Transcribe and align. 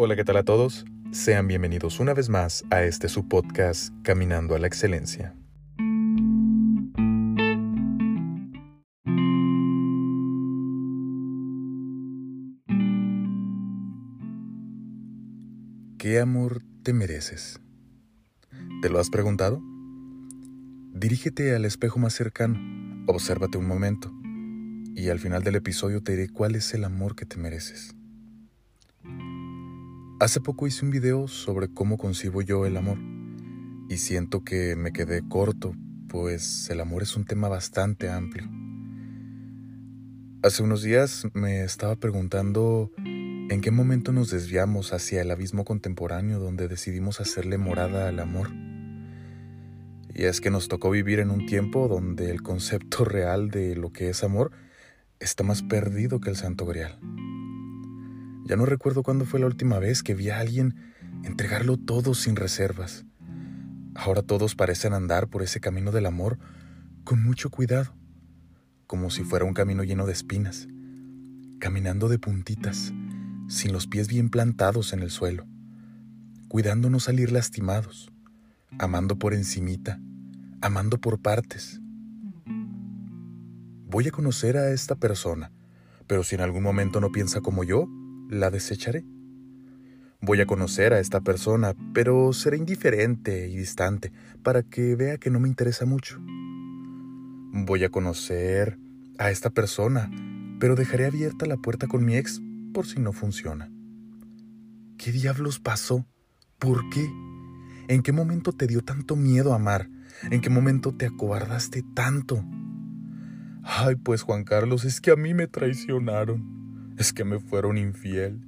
Hola, 0.00 0.14
¿qué 0.14 0.22
tal 0.24 0.36
a 0.36 0.44
todos? 0.44 0.84
Sean 1.10 1.48
bienvenidos 1.48 1.98
una 1.98 2.14
vez 2.14 2.28
más 2.28 2.64
a 2.70 2.84
este 2.84 3.08
su 3.08 3.26
podcast 3.26 3.92
Caminando 4.04 4.54
a 4.54 4.60
la 4.60 4.68
Excelencia. 4.68 5.34
¿Qué 15.98 16.20
amor 16.20 16.62
te 16.84 16.92
mereces? 16.92 17.58
¿Te 18.80 18.90
lo 18.90 19.00
has 19.00 19.10
preguntado? 19.10 19.60
Dirígete 20.92 21.56
al 21.56 21.64
espejo 21.64 21.98
más 21.98 22.14
cercano, 22.14 22.56
obsérvate 23.08 23.58
un 23.58 23.66
momento 23.66 24.12
y 24.94 25.08
al 25.08 25.18
final 25.18 25.42
del 25.42 25.56
episodio 25.56 26.04
te 26.04 26.12
diré 26.12 26.28
cuál 26.28 26.54
es 26.54 26.72
el 26.72 26.84
amor 26.84 27.16
que 27.16 27.26
te 27.26 27.36
mereces. 27.36 27.97
Hace 30.20 30.40
poco 30.40 30.66
hice 30.66 30.84
un 30.84 30.90
video 30.90 31.28
sobre 31.28 31.68
cómo 31.68 31.96
concibo 31.96 32.42
yo 32.42 32.66
el 32.66 32.76
amor 32.76 32.98
y 33.88 33.98
siento 33.98 34.42
que 34.42 34.74
me 34.74 34.92
quedé 34.92 35.22
corto, 35.28 35.76
pues 36.08 36.68
el 36.70 36.80
amor 36.80 37.04
es 37.04 37.14
un 37.14 37.24
tema 37.24 37.48
bastante 37.48 38.10
amplio. 38.10 38.50
Hace 40.42 40.64
unos 40.64 40.82
días 40.82 41.28
me 41.34 41.62
estaba 41.62 41.94
preguntando 41.94 42.90
en 42.96 43.60
qué 43.60 43.70
momento 43.70 44.10
nos 44.10 44.32
desviamos 44.32 44.92
hacia 44.92 45.22
el 45.22 45.30
abismo 45.30 45.64
contemporáneo 45.64 46.40
donde 46.40 46.66
decidimos 46.66 47.20
hacerle 47.20 47.56
morada 47.56 48.08
al 48.08 48.18
amor. 48.18 48.50
Y 50.12 50.24
es 50.24 50.40
que 50.40 50.50
nos 50.50 50.66
tocó 50.66 50.90
vivir 50.90 51.20
en 51.20 51.30
un 51.30 51.46
tiempo 51.46 51.86
donde 51.86 52.32
el 52.32 52.42
concepto 52.42 53.04
real 53.04 53.50
de 53.50 53.76
lo 53.76 53.92
que 53.92 54.08
es 54.08 54.24
amor 54.24 54.50
está 55.20 55.44
más 55.44 55.62
perdido 55.62 56.20
que 56.20 56.30
el 56.30 56.36
santo 56.36 56.66
grial. 56.66 56.98
Ya 58.48 58.56
no 58.56 58.64
recuerdo 58.64 59.02
cuándo 59.02 59.26
fue 59.26 59.40
la 59.40 59.46
última 59.46 59.78
vez 59.78 60.02
que 60.02 60.14
vi 60.14 60.30
a 60.30 60.38
alguien 60.40 60.74
entregarlo 61.22 61.76
todo 61.76 62.14
sin 62.14 62.34
reservas. 62.34 63.04
Ahora 63.94 64.22
todos 64.22 64.54
parecen 64.54 64.94
andar 64.94 65.28
por 65.28 65.42
ese 65.42 65.60
camino 65.60 65.92
del 65.92 66.06
amor 66.06 66.38
con 67.04 67.22
mucho 67.22 67.50
cuidado, 67.50 67.94
como 68.86 69.10
si 69.10 69.22
fuera 69.22 69.44
un 69.44 69.52
camino 69.52 69.84
lleno 69.84 70.06
de 70.06 70.14
espinas, 70.14 70.66
caminando 71.60 72.08
de 72.08 72.18
puntitas, 72.18 72.94
sin 73.48 73.74
los 73.74 73.86
pies 73.86 74.08
bien 74.08 74.30
plantados 74.30 74.94
en 74.94 75.00
el 75.00 75.10
suelo, 75.10 75.46
cuidando 76.48 76.88
no 76.88 77.00
salir 77.00 77.30
lastimados, 77.30 78.10
amando 78.78 79.18
por 79.18 79.34
encimita, 79.34 80.00
amando 80.62 80.98
por 80.98 81.20
partes. 81.20 81.82
Voy 83.90 84.08
a 84.08 84.10
conocer 84.10 84.56
a 84.56 84.70
esta 84.70 84.94
persona, 84.94 85.52
pero 86.06 86.24
si 86.24 86.34
en 86.34 86.40
algún 86.40 86.62
momento 86.62 86.98
no 86.98 87.12
piensa 87.12 87.42
como 87.42 87.62
yo, 87.62 87.86
la 88.28 88.50
desecharé. 88.50 89.04
Voy 90.20 90.40
a 90.40 90.46
conocer 90.46 90.92
a 90.92 91.00
esta 91.00 91.20
persona, 91.20 91.74
pero 91.94 92.32
seré 92.32 92.56
indiferente 92.56 93.48
y 93.48 93.56
distante 93.56 94.12
para 94.42 94.62
que 94.62 94.96
vea 94.96 95.18
que 95.18 95.30
no 95.30 95.40
me 95.40 95.48
interesa 95.48 95.86
mucho. 95.86 96.18
Voy 97.52 97.84
a 97.84 97.90
conocer 97.90 98.78
a 99.18 99.30
esta 99.30 99.50
persona, 99.50 100.10
pero 100.58 100.74
dejaré 100.74 101.06
abierta 101.06 101.46
la 101.46 101.56
puerta 101.56 101.86
con 101.86 102.04
mi 102.04 102.16
ex 102.16 102.42
por 102.74 102.86
si 102.86 103.00
no 103.00 103.12
funciona. 103.12 103.70
¿Qué 104.98 105.12
diablos 105.12 105.60
pasó? 105.60 106.04
¿Por 106.58 106.90
qué? 106.90 107.08
¿En 107.86 108.02
qué 108.02 108.12
momento 108.12 108.52
te 108.52 108.66
dio 108.66 108.82
tanto 108.82 109.14
miedo 109.14 109.54
amar? 109.54 109.88
¿En 110.30 110.40
qué 110.40 110.50
momento 110.50 110.92
te 110.94 111.06
acobardaste 111.06 111.84
tanto? 111.94 112.44
Ay, 113.62 113.94
pues 113.94 114.22
Juan 114.22 114.42
Carlos, 114.42 114.84
es 114.84 115.00
que 115.00 115.12
a 115.12 115.16
mí 115.16 115.32
me 115.32 115.46
traicionaron 115.46 116.57
es 116.98 117.12
que 117.12 117.24
me 117.24 117.38
fueron 117.38 117.78
infiel. 117.78 118.40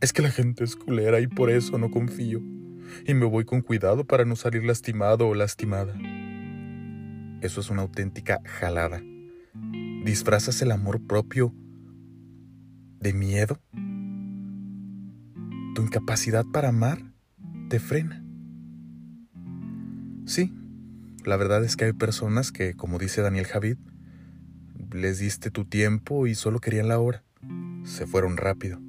Es 0.00 0.12
que 0.12 0.22
la 0.22 0.30
gente 0.30 0.62
es 0.62 0.76
culera 0.76 1.20
y 1.20 1.26
por 1.26 1.50
eso 1.50 1.76
no 1.76 1.90
confío. 1.90 2.40
Y 3.06 3.14
me 3.14 3.26
voy 3.26 3.44
con 3.44 3.62
cuidado 3.62 4.04
para 4.04 4.24
no 4.24 4.36
salir 4.36 4.64
lastimado 4.64 5.26
o 5.26 5.34
lastimada. 5.34 5.94
Eso 7.40 7.60
es 7.60 7.70
una 7.70 7.82
auténtica 7.82 8.40
jalada. 8.44 9.02
Disfrazas 10.04 10.62
el 10.62 10.70
amor 10.70 11.04
propio 11.04 11.52
de 13.00 13.12
miedo. 13.12 13.58
Tu 15.74 15.82
incapacidad 15.82 16.44
para 16.52 16.68
amar 16.68 17.02
te 17.68 17.80
frena. 17.80 18.24
Sí, 20.26 20.54
la 21.24 21.36
verdad 21.36 21.64
es 21.64 21.76
que 21.76 21.86
hay 21.86 21.92
personas 21.92 22.52
que, 22.52 22.74
como 22.74 22.98
dice 22.98 23.20
Daniel 23.20 23.46
Javid, 23.46 23.78
les 24.92 25.18
diste 25.18 25.50
tu 25.50 25.64
tiempo 25.64 26.28
y 26.28 26.36
solo 26.36 26.60
querían 26.60 26.86
la 26.86 27.00
hora 27.00 27.24
se 27.84 28.06
fueron 28.06 28.36
rápido. 28.36 28.80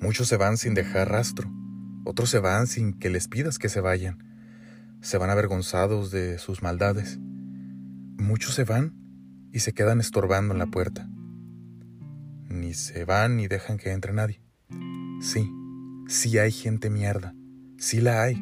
Muchos 0.00 0.28
se 0.28 0.36
van 0.36 0.56
sin 0.56 0.74
dejar 0.74 1.10
rastro, 1.10 1.50
otros 2.04 2.30
se 2.30 2.38
van 2.38 2.66
sin 2.66 2.92
que 2.92 3.10
les 3.10 3.26
pidas 3.26 3.58
que 3.58 3.68
se 3.68 3.80
vayan. 3.80 4.22
Se 5.00 5.18
van 5.18 5.30
avergonzados 5.30 6.10
de 6.10 6.38
sus 6.38 6.62
maldades. 6.62 7.18
Muchos 8.16 8.54
se 8.54 8.64
van 8.64 8.94
y 9.52 9.60
se 9.60 9.72
quedan 9.72 10.00
estorbando 10.00 10.54
en 10.54 10.58
la 10.58 10.66
puerta. 10.66 11.08
Ni 12.48 12.74
se 12.74 13.04
van 13.04 13.36
ni 13.36 13.48
dejan 13.48 13.76
que 13.78 13.90
entre 13.90 14.12
nadie. 14.12 14.40
Sí, 15.20 15.50
sí 16.06 16.38
hay 16.38 16.52
gente 16.52 16.90
mierda, 16.90 17.34
sí 17.78 18.00
la 18.00 18.22
hay. 18.22 18.40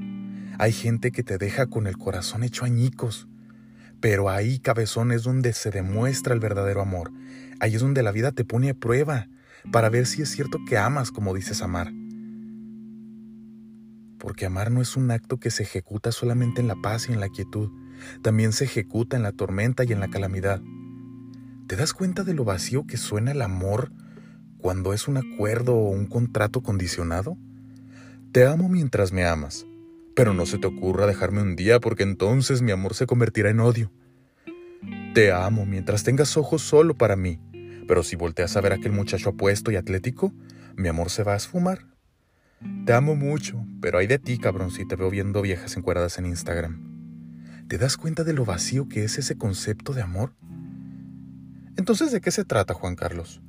Hay 0.58 0.72
gente 0.72 1.10
que 1.10 1.22
te 1.22 1.38
deja 1.38 1.66
con 1.66 1.86
el 1.86 1.96
corazón 1.96 2.42
hecho 2.42 2.64
añicos. 2.64 3.28
Pero 4.04 4.28
ahí, 4.28 4.58
cabezón, 4.58 5.12
es 5.12 5.22
donde 5.22 5.54
se 5.54 5.70
demuestra 5.70 6.34
el 6.34 6.40
verdadero 6.40 6.82
amor, 6.82 7.10
Ahí 7.58 7.76
es 7.76 7.80
donde 7.80 8.02
la 8.02 8.12
vida 8.12 8.32
te 8.32 8.44
pone 8.44 8.68
a 8.68 8.74
prueba 8.74 9.28
para 9.72 9.88
ver 9.88 10.04
si 10.04 10.20
es 10.20 10.28
cierto 10.28 10.58
que 10.68 10.76
amas 10.76 11.10
como 11.10 11.32
dices 11.32 11.62
amar. 11.62 11.90
Porque 14.18 14.44
amar 14.44 14.70
no 14.70 14.82
es 14.82 14.94
un 14.98 15.10
acto 15.10 15.40
que 15.40 15.50
se 15.50 15.62
ejecuta 15.62 16.12
solamente 16.12 16.60
en 16.60 16.68
la 16.68 16.76
paz 16.76 17.08
y 17.08 17.14
en 17.14 17.20
la 17.20 17.30
quietud, 17.30 17.70
también 18.20 18.52
se 18.52 18.64
ejecuta 18.64 19.16
en 19.16 19.22
la 19.22 19.32
tormenta 19.32 19.84
y 19.84 19.92
en 19.92 20.00
la 20.00 20.08
calamidad. 20.08 20.60
¿Te 21.66 21.74
das 21.76 21.94
cuenta 21.94 22.24
de 22.24 22.34
lo 22.34 22.44
vacío 22.44 22.86
que 22.86 22.98
suena 22.98 23.32
el 23.32 23.40
amor 23.40 23.90
cuando 24.58 24.92
es 24.92 25.08
un 25.08 25.16
acuerdo 25.16 25.76
o 25.76 25.88
un 25.88 26.04
contrato 26.04 26.62
condicionado? 26.62 27.38
Te 28.32 28.44
amo 28.44 28.68
mientras 28.68 29.12
me 29.12 29.24
amas, 29.24 29.64
pero 30.14 30.34
no 30.34 30.46
se 30.46 30.58
te 30.58 30.66
ocurra 30.66 31.06
dejarme 31.06 31.42
un 31.42 31.56
día 31.56 31.80
porque 31.80 32.02
entonces 32.02 32.62
mi 32.62 32.72
amor 32.72 32.94
se 32.94 33.06
convertirá 33.06 33.50
en 33.50 33.60
odio. 33.60 33.92
Te 35.14 35.32
amo 35.32 35.66
mientras 35.66 36.04
tengas 36.04 36.36
ojos 36.36 36.62
solo 36.62 36.94
para 36.94 37.16
mí, 37.16 37.40
pero 37.86 38.02
si 38.02 38.16
volteas 38.16 38.56
a 38.56 38.60
ver 38.60 38.72
a 38.72 38.76
aquel 38.76 38.92
muchacho 38.92 39.30
apuesto 39.30 39.70
y 39.70 39.76
atlético, 39.76 40.32
mi 40.76 40.88
amor 40.88 41.10
se 41.10 41.22
va 41.22 41.34
a 41.34 41.36
esfumar. 41.36 41.86
Te 42.86 42.92
amo 42.92 43.14
mucho, 43.14 43.64
pero 43.80 43.98
hay 43.98 44.06
de 44.06 44.18
ti, 44.18 44.38
cabrón, 44.38 44.70
si 44.70 44.86
te 44.86 44.96
veo 44.96 45.10
viendo 45.10 45.42
viejas 45.42 45.76
encueradas 45.76 46.18
en 46.18 46.26
Instagram. 46.26 46.94
¿Te 47.68 47.78
das 47.78 47.96
cuenta 47.96 48.24
de 48.24 48.32
lo 48.32 48.44
vacío 48.44 48.88
que 48.88 49.04
es 49.04 49.18
ese 49.18 49.36
concepto 49.36 49.92
de 49.92 50.02
amor? 50.02 50.34
Entonces, 51.76 52.12
¿de 52.12 52.20
qué 52.20 52.30
se 52.30 52.44
trata, 52.44 52.74
Juan 52.74 52.94
Carlos? 52.94 53.42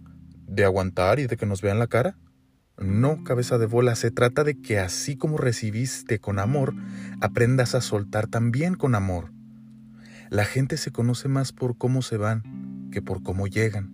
¿De 0.47 0.63
aguantar 0.63 1.19
y 1.19 1.27
de 1.27 1.37
que 1.37 1.45
nos 1.45 1.61
vean 1.61 1.79
la 1.79 1.87
cara? 1.87 2.17
No, 2.77 3.23
cabeza 3.23 3.57
de 3.57 3.67
bola, 3.67 3.95
se 3.95 4.11
trata 4.11 4.43
de 4.43 4.59
que 4.61 4.79
así 4.79 5.15
como 5.15 5.37
recibiste 5.37 6.19
con 6.19 6.39
amor, 6.39 6.73
aprendas 7.21 7.73
a 7.73 7.81
soltar 7.81 8.27
también 8.27 8.75
con 8.75 8.95
amor. 8.95 9.31
La 10.29 10.43
gente 10.43 10.75
se 10.75 10.91
conoce 10.91 11.29
más 11.29 11.53
por 11.53 11.77
cómo 11.77 12.01
se 12.01 12.17
van 12.17 12.89
que 12.91 13.01
por 13.01 13.23
cómo 13.23 13.47
llegan. 13.47 13.93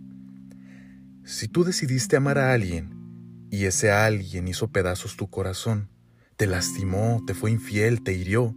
Si 1.24 1.48
tú 1.48 1.64
decidiste 1.64 2.16
amar 2.16 2.40
a 2.40 2.54
alguien 2.54 3.48
y 3.52 3.66
ese 3.66 3.92
alguien 3.92 4.48
hizo 4.48 4.72
pedazos 4.72 5.16
tu 5.16 5.30
corazón, 5.30 5.90
te 6.36 6.48
lastimó, 6.48 7.24
te 7.28 7.36
fue 7.36 7.52
infiel, 7.52 8.02
te 8.02 8.14
hirió, 8.14 8.56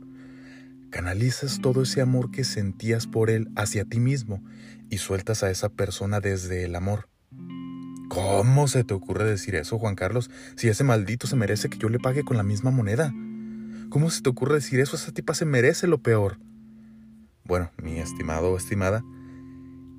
canalizas 0.91 1.61
todo 1.61 1.83
ese 1.83 2.01
amor 2.01 2.31
que 2.31 2.45
sentías 2.45 3.07
por 3.07 3.29
él 3.29 3.51
hacia 3.57 3.85
ti 3.85 4.01
mismo 4.01 4.43
y 4.89 4.99
sueltas 4.99 5.43
a 5.43 5.51
esa 5.51 5.69
persona 5.69 6.21
desde 6.21 6.65
el 6.65 6.77
amor. 6.77 7.09
¿Cómo 8.15 8.69
se 8.69 8.85
te 8.85 8.95
ocurre 8.95 9.25
decir 9.25 9.57
eso, 9.57 9.77
Juan 9.77 9.97
Carlos, 9.97 10.31
si 10.55 10.69
ese 10.69 10.85
maldito 10.85 11.27
se 11.27 11.35
merece 11.35 11.69
que 11.69 11.79
yo 11.79 11.89
le 11.89 11.99
pague 11.99 12.23
con 12.23 12.37
la 12.37 12.45
misma 12.45 12.71
moneda? 12.71 13.13
¿Cómo 13.91 14.09
se 14.09 14.23
te 14.23 14.31
ocurre 14.31 14.55
decir 14.55 14.79
eso? 14.79 14.95
Esa 14.95 15.11
tipa 15.11 15.35
se 15.35 15.45
merece 15.45 15.89
lo 15.89 15.99
peor. 15.99 16.39
Bueno, 17.45 17.73
mi 17.83 17.99
estimado 17.99 18.53
o 18.53 18.57
estimada, 18.57 19.03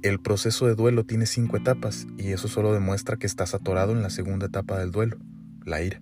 el 0.02 0.22
proceso 0.22 0.66
de 0.66 0.76
duelo 0.76 1.04
tiene 1.04 1.26
cinco 1.26 1.58
etapas 1.58 2.08
y 2.18 2.32
eso 2.32 2.48
solo 2.48 2.72
demuestra 2.72 3.18
que 3.18 3.28
estás 3.28 3.54
atorado 3.54 3.92
en 3.92 4.02
la 4.02 4.10
segunda 4.10 4.46
etapa 4.46 4.80
del 4.80 4.92
duelo, 4.92 5.18
la 5.66 5.82
ira. 5.82 6.02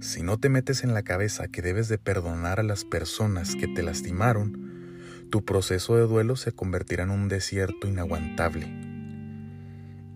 Si 0.00 0.22
no 0.22 0.38
te 0.38 0.48
metes 0.48 0.82
en 0.82 0.92
la 0.92 1.02
cabeza 1.02 1.46
que 1.46 1.62
debes 1.62 1.88
de 1.88 1.98
perdonar 1.98 2.58
a 2.58 2.64
las 2.64 2.84
personas 2.84 3.54
que 3.54 3.68
te 3.68 3.84
lastimaron, 3.84 5.28
tu 5.30 5.44
proceso 5.44 5.94
de 5.96 6.02
duelo 6.02 6.34
se 6.34 6.50
convertirá 6.50 7.04
en 7.04 7.10
un 7.10 7.28
desierto 7.28 7.86
inaguantable. 7.86 8.77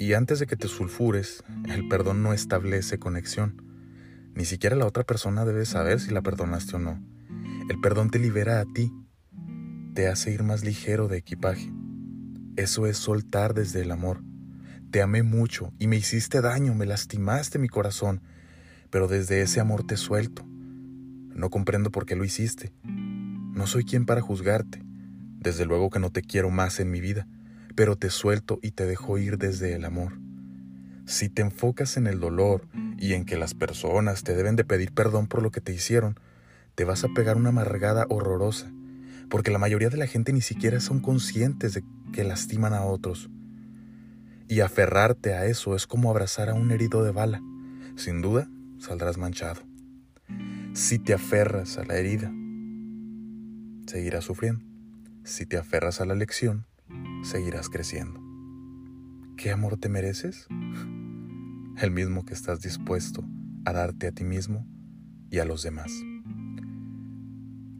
Y 0.02 0.14
antes 0.14 0.40
de 0.40 0.48
que 0.48 0.56
te 0.56 0.66
sulfures, 0.66 1.44
el 1.68 1.86
perdón 1.86 2.24
no 2.24 2.32
establece 2.32 2.98
conexión. 2.98 3.62
Ni 4.34 4.44
siquiera 4.44 4.74
la 4.74 4.84
otra 4.84 5.04
persona 5.04 5.44
debe 5.44 5.64
saber 5.64 6.00
si 6.00 6.10
la 6.10 6.22
perdonaste 6.22 6.74
o 6.74 6.80
no. 6.80 7.00
El 7.70 7.80
perdón 7.80 8.10
te 8.10 8.18
libera 8.18 8.58
a 8.58 8.64
ti, 8.64 8.92
te 9.94 10.08
hace 10.08 10.32
ir 10.32 10.42
más 10.42 10.64
ligero 10.64 11.06
de 11.06 11.18
equipaje. 11.18 11.72
Eso 12.56 12.88
es 12.88 12.96
soltar 12.96 13.54
desde 13.54 13.82
el 13.82 13.92
amor. 13.92 14.24
Te 14.90 15.02
amé 15.02 15.22
mucho 15.22 15.72
y 15.78 15.86
me 15.86 15.98
hiciste 15.98 16.40
daño, 16.40 16.74
me 16.74 16.84
lastimaste 16.84 17.60
mi 17.60 17.68
corazón, 17.68 18.22
pero 18.90 19.06
desde 19.06 19.40
ese 19.40 19.60
amor 19.60 19.86
te 19.86 19.96
suelto. 19.96 20.44
No 20.44 21.48
comprendo 21.48 21.92
por 21.92 22.06
qué 22.06 22.16
lo 22.16 22.24
hiciste. 22.24 22.72
No 22.82 23.68
soy 23.68 23.84
quien 23.84 24.04
para 24.04 24.20
juzgarte. 24.20 24.82
Desde 25.38 25.64
luego 25.64 25.90
que 25.90 26.00
no 26.00 26.10
te 26.10 26.22
quiero 26.22 26.50
más 26.50 26.80
en 26.80 26.90
mi 26.90 27.00
vida, 27.00 27.28
pero 27.72 27.96
te 27.96 28.10
suelto 28.10 28.58
y 28.62 28.72
te 28.72 28.86
dejo 28.86 29.18
ir 29.18 29.38
desde 29.38 29.74
el 29.74 29.84
amor. 29.84 30.18
Si 31.06 31.28
te 31.28 31.42
enfocas 31.42 31.96
en 31.96 32.06
el 32.06 32.20
dolor 32.20 32.68
y 32.98 33.14
en 33.14 33.24
que 33.24 33.36
las 33.36 33.54
personas 33.54 34.22
te 34.22 34.34
deben 34.34 34.56
de 34.56 34.64
pedir 34.64 34.92
perdón 34.92 35.26
por 35.26 35.42
lo 35.42 35.50
que 35.50 35.60
te 35.60 35.72
hicieron, 35.72 36.18
te 36.74 36.84
vas 36.84 37.04
a 37.04 37.08
pegar 37.08 37.36
una 37.36 37.50
amargada 37.50 38.06
horrorosa, 38.08 38.72
porque 39.28 39.50
la 39.50 39.58
mayoría 39.58 39.90
de 39.90 39.96
la 39.96 40.06
gente 40.06 40.32
ni 40.32 40.40
siquiera 40.40 40.80
son 40.80 41.00
conscientes 41.00 41.74
de 41.74 41.84
que 42.12 42.24
lastiman 42.24 42.72
a 42.72 42.84
otros. 42.84 43.30
Y 44.48 44.60
aferrarte 44.60 45.34
a 45.34 45.46
eso 45.46 45.74
es 45.74 45.86
como 45.86 46.10
abrazar 46.10 46.48
a 46.48 46.54
un 46.54 46.70
herido 46.70 47.02
de 47.02 47.10
bala. 47.10 47.42
Sin 47.96 48.22
duda, 48.22 48.48
saldrás 48.78 49.18
manchado. 49.18 49.62
Si 50.74 50.98
te 50.98 51.14
aferras 51.14 51.78
a 51.78 51.84
la 51.84 51.96
herida, 51.96 52.32
seguirás 53.86 54.24
sufriendo. 54.24 54.64
Si 55.24 55.46
te 55.46 55.56
aferras 55.56 56.00
a 56.00 56.06
la 56.06 56.14
lección, 56.14 56.66
seguirás 57.22 57.68
creciendo. 57.68 58.20
¿Qué 59.36 59.50
amor 59.50 59.76
te 59.76 59.88
mereces? 59.88 60.46
El 61.78 61.90
mismo 61.90 62.24
que 62.24 62.34
estás 62.34 62.60
dispuesto 62.60 63.24
a 63.64 63.72
darte 63.72 64.08
a 64.08 64.12
ti 64.12 64.24
mismo 64.24 64.66
y 65.30 65.38
a 65.38 65.44
los 65.44 65.62
demás. 65.62 65.92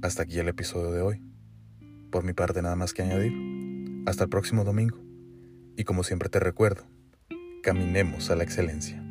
Hasta 0.03 0.23
aquí 0.23 0.39
el 0.39 0.49
episodio 0.49 0.91
de 0.91 1.03
hoy. 1.03 1.23
Por 2.11 2.25
mi 2.25 2.33
parte 2.33 2.63
nada 2.63 2.77
más 2.77 2.93
que 2.93 3.03
añadir. 3.03 3.33
Hasta 4.07 4.25
el 4.25 4.31
próximo 4.31 4.65
domingo. 4.65 4.99
Y 5.77 5.85
como 5.85 6.03
siempre 6.03 6.29
te 6.29 6.41
recuerdo, 6.41 6.85
caminemos 7.63 8.31
a 8.31 8.37
la 8.37 8.45
excelencia. 8.45 9.02